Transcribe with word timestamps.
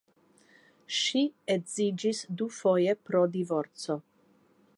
Ŝi 0.99 1.21
edziĝis 1.57 2.23
dufoje 2.41 2.97
pro 3.07 3.23
divorco. 3.37 4.03